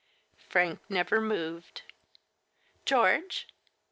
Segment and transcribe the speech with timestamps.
[0.49, 1.81] Frank never mt>ved.
[2.85, 3.47] "George!"